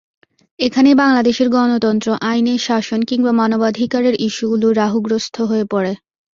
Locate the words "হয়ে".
5.41-5.65